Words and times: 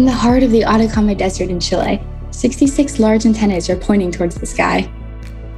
In 0.00 0.06
the 0.06 0.12
heart 0.12 0.42
of 0.42 0.50
the 0.50 0.64
Atacama 0.64 1.14
Desert 1.14 1.50
in 1.50 1.60
Chile, 1.60 2.02
66 2.30 2.98
large 2.98 3.26
antennas 3.26 3.68
are 3.68 3.76
pointing 3.76 4.10
towards 4.10 4.34
the 4.34 4.46
sky. 4.46 4.90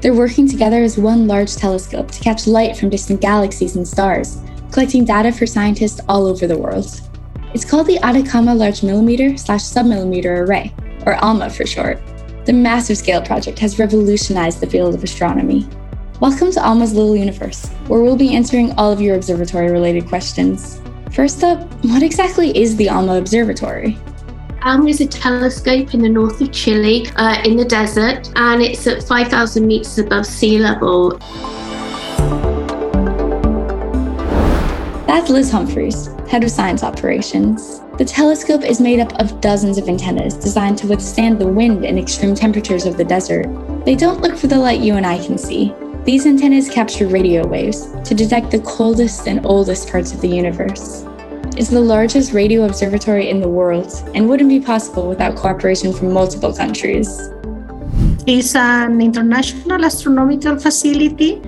They're 0.00 0.14
working 0.14 0.48
together 0.48 0.82
as 0.82 0.98
one 0.98 1.28
large 1.28 1.54
telescope 1.54 2.10
to 2.10 2.20
catch 2.20 2.48
light 2.48 2.76
from 2.76 2.90
distant 2.90 3.20
galaxies 3.20 3.76
and 3.76 3.86
stars, 3.86 4.38
collecting 4.72 5.04
data 5.04 5.30
for 5.30 5.46
scientists 5.46 6.00
all 6.08 6.26
over 6.26 6.48
the 6.48 6.58
world. 6.58 6.86
It's 7.54 7.64
called 7.64 7.86
the 7.86 8.00
Atacama 8.04 8.52
Large 8.52 8.82
Millimeter 8.82 9.36
slash 9.36 9.62
Submillimeter 9.62 10.44
Array, 10.44 10.74
or 11.06 11.14
ALMA 11.22 11.48
for 11.48 11.64
short. 11.64 12.00
The 12.44 12.52
massive 12.52 12.98
scale 12.98 13.22
project 13.22 13.60
has 13.60 13.78
revolutionized 13.78 14.58
the 14.58 14.66
field 14.66 14.96
of 14.96 15.04
astronomy. 15.04 15.68
Welcome 16.18 16.50
to 16.50 16.66
Alma's 16.66 16.94
Little 16.94 17.16
Universe, 17.16 17.68
where 17.86 18.02
we'll 18.02 18.16
be 18.16 18.34
answering 18.34 18.72
all 18.72 18.90
of 18.90 19.00
your 19.00 19.14
observatory 19.14 19.70
related 19.70 20.08
questions. 20.08 20.80
First 21.12 21.44
up, 21.44 21.60
what 21.84 22.02
exactly 22.02 22.50
is 22.58 22.74
the 22.74 22.88
ALMA 22.88 23.18
Observatory? 23.18 23.96
ALMA 24.64 24.90
is 24.90 25.00
a 25.00 25.06
telescope 25.08 25.92
in 25.92 26.02
the 26.02 26.08
north 26.08 26.40
of 26.40 26.52
Chile, 26.52 27.08
uh, 27.16 27.42
in 27.44 27.56
the 27.56 27.64
desert, 27.64 28.30
and 28.36 28.62
it's 28.62 28.86
at 28.86 29.02
5,000 29.02 29.66
meters 29.66 29.98
above 29.98 30.24
sea 30.24 30.58
level. 30.58 31.18
That's 35.08 35.30
Liz 35.30 35.50
Humphreys, 35.50 36.06
head 36.28 36.44
of 36.44 36.50
science 36.52 36.84
operations. 36.84 37.80
The 37.98 38.04
telescope 38.04 38.62
is 38.62 38.80
made 38.80 39.00
up 39.00 39.12
of 39.14 39.40
dozens 39.40 39.78
of 39.78 39.88
antennas 39.88 40.34
designed 40.34 40.78
to 40.78 40.86
withstand 40.86 41.40
the 41.40 41.48
wind 41.48 41.84
and 41.84 41.98
extreme 41.98 42.36
temperatures 42.36 42.86
of 42.86 42.96
the 42.96 43.04
desert. 43.04 43.46
They 43.84 43.96
don't 43.96 44.20
look 44.20 44.36
for 44.36 44.46
the 44.46 44.58
light 44.58 44.80
you 44.80 44.94
and 44.94 45.04
I 45.04 45.18
can 45.26 45.38
see. 45.38 45.74
These 46.04 46.24
antennas 46.24 46.68
capture 46.70 47.08
radio 47.08 47.44
waves 47.44 47.88
to 48.04 48.14
detect 48.14 48.52
the 48.52 48.60
coldest 48.60 49.26
and 49.26 49.44
oldest 49.44 49.90
parts 49.90 50.12
of 50.12 50.20
the 50.20 50.28
universe. 50.28 51.04
It's 51.54 51.68
the 51.68 51.80
largest 51.80 52.32
radio 52.32 52.64
observatory 52.64 53.28
in 53.28 53.40
the 53.40 53.48
world 53.48 53.92
and 54.14 54.26
wouldn't 54.26 54.48
be 54.48 54.58
possible 54.58 55.06
without 55.06 55.36
cooperation 55.36 55.92
from 55.92 56.10
multiple 56.10 56.54
countries. 56.54 57.28
It's 58.26 58.56
an 58.56 59.02
international 59.02 59.84
astronomical 59.84 60.58
facility. 60.58 61.42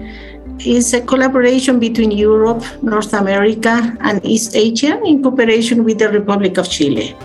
It's 0.59 0.93
a 0.93 1.01
collaboration 1.01 1.81
between 1.81 2.11
Europe, 2.11 2.63
North 2.83 3.15
America, 3.15 3.97
and 4.01 4.23
East 4.27 4.55
Asia 4.55 5.01
in 5.05 5.23
cooperation 5.23 5.85
with 5.85 5.99
the 5.99 6.11
Republic 6.11 6.59
of 6.59 6.69
Chile. 6.69 7.17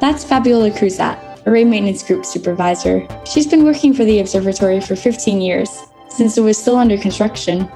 That's 0.00 0.24
Fabiola 0.24 0.72
Cruzat, 0.72 1.46
array 1.46 1.64
maintenance 1.64 2.02
group 2.02 2.26
supervisor. 2.26 3.06
She's 3.26 3.46
been 3.46 3.62
working 3.62 3.94
for 3.94 4.04
the 4.04 4.18
observatory 4.18 4.80
for 4.80 4.96
15 4.96 5.40
years 5.40 5.70
since 6.08 6.36
it 6.36 6.40
was 6.40 6.58
still 6.58 6.76
under 6.76 6.98
construction. 6.98 7.68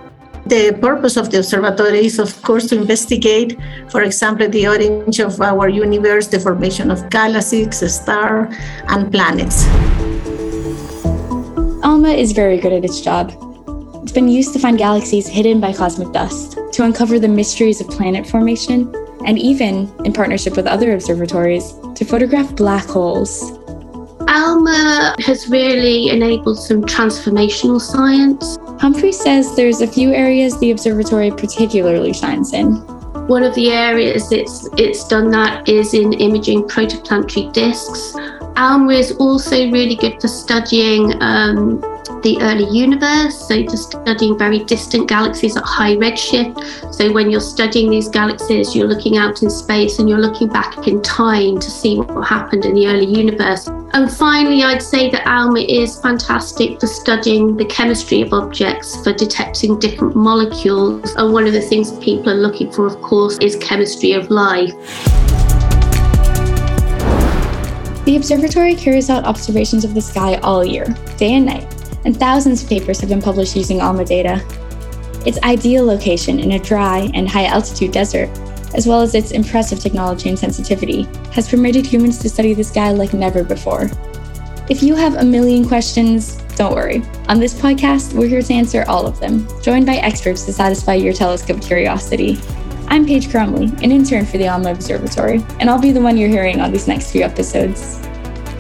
The 0.47 0.77
purpose 0.81 1.17
of 1.17 1.31
the 1.31 1.39
observatory 1.39 2.07
is, 2.07 2.19
of 2.19 2.43
course, 2.43 2.67
to 2.69 2.77
investigate, 2.77 3.59
for 3.89 4.03
example, 4.03 4.49
the 4.49 4.67
origin 4.67 5.25
of 5.25 5.41
our 5.41 5.69
universe, 5.69 6.27
the 6.27 6.41
formation 6.41 6.91
of 6.91 7.09
galaxies, 7.11 7.79
stars, 7.95 8.55
and 8.89 9.11
planets. 9.11 9.67
ALMA 11.85 12.11
is 12.11 12.33
very 12.33 12.59
good 12.59 12.73
at 12.73 12.85
its 12.85 13.01
job. 13.01 13.33
It's 14.03 14.13
been 14.13 14.29
used 14.29 14.53
to 14.55 14.59
find 14.59 14.77
galaxies 14.77 15.29
hidden 15.29 15.61
by 15.61 15.73
cosmic 15.73 16.13
dust, 16.13 16.59
to 16.73 16.85
uncover 16.85 17.19
the 17.19 17.29
mysteries 17.29 17.81
of 17.81 17.89
planet 17.89 18.27
formation, 18.27 18.93
and 19.25 19.39
even, 19.39 19.93
in 20.05 20.13
partnership 20.13 20.57
with 20.57 20.67
other 20.67 20.93
observatories, 20.93 21.73
to 21.95 22.05
photograph 22.05 22.55
black 22.57 22.85
holes. 22.87 23.59
ALMA 24.27 25.15
has 25.21 25.49
really 25.49 26.09
enabled 26.09 26.59
some 26.59 26.83
transformational 26.83 27.81
science. 27.81 28.59
Humphreys 28.83 29.21
says 29.21 29.55
there's 29.55 29.81
a 29.81 29.87
few 29.87 30.13
areas 30.13 30.59
the 30.59 30.73
observatory 30.73 31.31
particularly 31.31 32.13
shines 32.13 32.53
in. 32.53 32.79
One 33.29 33.45
of 33.45 33.55
the 33.55 33.71
areas 33.71 34.33
it's 34.33 34.69
it's 34.77 35.07
done 35.07 35.31
that 35.31 35.69
is 35.69 35.95
in 35.95 36.13
imaging 36.15 36.63
protoplanetary 36.65 37.53
disks. 37.53 38.17
ALMA 38.57 38.91
is 38.91 39.13
also 39.13 39.71
really 39.71 39.95
good 39.95 40.21
for 40.21 40.27
studying 40.27 41.15
um, 41.23 41.81
the 42.23 42.41
early 42.41 42.69
universe, 42.71 43.49
so 43.49 43.67
for 43.67 43.77
studying 43.77 44.39
very 44.39 44.61
distant 44.65 45.09
galaxies 45.09 45.57
at 45.57 45.65
high 45.65 45.97
redshift. 45.97 46.95
So 46.95 47.13
when 47.13 47.31
you're 47.31 47.41
studying 47.41 47.91
these 47.91 48.09
galaxies, 48.09 48.75
you're 48.75 48.87
looking 48.87 49.17
out 49.17 49.43
in 49.43 49.51
space 49.51 49.99
and 49.99 50.09
you're 50.09 50.21
looking 50.21 50.49
back 50.49 50.87
in 50.87 51.03
time 51.03 51.59
to 51.59 51.71
see 51.71 51.99
what 51.99 52.27
happened 52.27 52.65
in 52.65 52.75
the 52.75 52.87
early 52.87 53.07
universe. 53.07 53.67
And 53.95 54.11
finally, 54.11 54.63
I'd 54.63 54.83
say 54.83 55.11
that 55.11 55.27
ALMA 55.27 55.61
is 55.61 56.01
fantastic 56.01 56.81
for 56.81 56.87
studying 56.87 57.57
the 57.57 57.65
chemistry 57.67 58.23
of 58.23 58.33
objects, 58.33 59.03
for 59.03 59.13
detecting 59.13 59.79
different 59.79 60.17
molecules. 60.17 61.15
And 61.17 61.33
one 61.33 61.47
of 61.47 61.53
the 61.53 61.61
things 61.61 61.93
people 61.99 62.31
are 62.31 62.35
looking 62.35 62.73
for, 62.73 62.87
of 62.87 63.01
course, 63.03 63.39
is 63.39 63.57
chemistry 63.57 64.13
of 64.13 64.31
life. 64.31 64.73
The 68.05 68.17
observatory 68.17 68.75
carries 68.75 69.11
out 69.11 69.25
observations 69.25 69.85
of 69.85 69.95
the 69.95 70.01
sky 70.01 70.37
all 70.43 70.65
year, 70.65 70.87
day 71.19 71.35
and 71.35 71.47
night, 71.47 71.72
and 72.05 72.17
thousands 72.17 72.63
of 72.63 72.69
papers 72.69 73.01
have 73.01 73.09
been 73.09 73.23
published 73.23 73.57
using 73.57 73.81
ALMA 73.81 74.05
data. 74.05 74.45
Its 75.25 75.39
ideal 75.43 75.85
location 75.85 76.39
in 76.41 76.53
a 76.53 76.59
dry 76.59 77.11
and 77.15 77.29
high 77.29 77.47
altitude 77.47 77.93
desert, 77.93 78.29
as 78.75 78.87
well 78.87 79.01
as 79.01 79.15
its 79.15 79.31
impressive 79.31 79.79
technology 79.79 80.29
and 80.29 80.39
sensitivity, 80.39 81.03
has 81.33 81.49
permitted 81.49 81.87
humans 81.87 82.19
to 82.19 82.29
study 82.29 82.55
the 82.55 82.65
sky 82.65 82.91
like 82.91 83.13
never 83.13 83.45
before. 83.45 83.91
If 84.69 84.83
you 84.83 84.95
have 84.95 85.17
a 85.17 85.25
million 85.25 85.67
questions, 85.67 86.37
don't 86.57 86.75
worry. 86.75 87.03
On 87.29 87.39
this 87.39 87.55
podcast, 87.55 88.15
we're 88.15 88.29
here 88.29 88.43
to 88.43 88.55
answer 88.55 88.85
all 88.89 89.07
of 89.07 89.21
them, 89.21 89.47
joined 89.63 89.87
by 89.87 89.97
experts 89.97 90.45
to 90.47 90.53
satisfy 90.53 90.95
your 90.95 91.13
telescope 91.13 91.63
curiosity. 91.63 92.39
I'm 92.89 93.07
Paige 93.07 93.29
Cromley, 93.29 93.73
an 93.83 93.91
intern 93.91 94.27
for 94.27 94.39
the 94.39 94.49
ALMA 94.49 94.71
Observatory, 94.71 95.43
and 95.61 95.71
I'll 95.71 95.81
be 95.81 95.93
the 95.93 96.01
one 96.01 96.17
you're 96.17 96.29
hearing 96.29 96.61
on 96.61 96.73
these 96.73 96.89
next 96.89 97.11
few 97.11 97.23
episodes. 97.23 98.07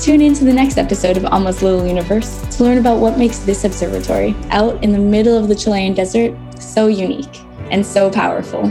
Tune 0.02 0.20
in 0.20 0.34
to 0.34 0.44
the 0.44 0.52
next 0.52 0.78
episode 0.78 1.16
of 1.16 1.24
Alma's 1.26 1.62
Little 1.62 1.86
Universe 1.86 2.40
to 2.56 2.64
learn 2.64 2.78
about 2.78 2.98
what 2.98 3.16
makes 3.16 3.38
this 3.38 3.62
observatory, 3.62 4.34
out 4.50 4.82
in 4.82 4.90
the 4.90 4.98
middle 4.98 5.38
of 5.38 5.46
the 5.46 5.54
Chilean 5.54 5.94
desert, 5.94 6.36
so 6.60 6.88
unique 6.88 7.40
and 7.70 7.86
so 7.86 8.10
powerful. 8.10 8.64